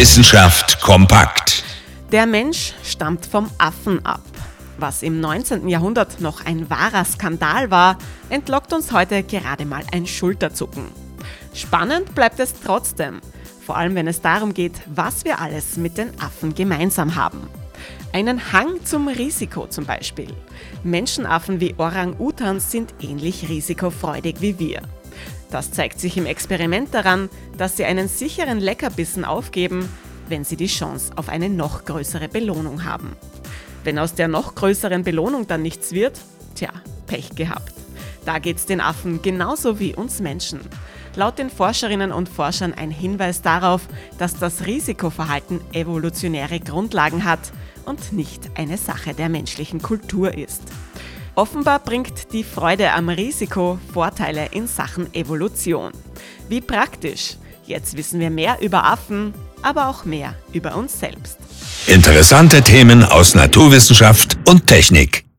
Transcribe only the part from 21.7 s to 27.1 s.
Orang-Utans sind ähnlich risikofreudig wie wir. Das zeigt sich im Experiment